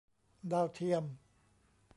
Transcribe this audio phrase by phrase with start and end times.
[0.51, 1.03] ดาวเทียม